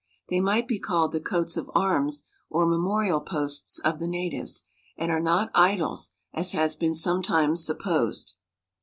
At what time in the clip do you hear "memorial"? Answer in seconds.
2.65-3.19